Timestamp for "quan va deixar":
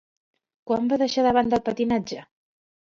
0.71-1.27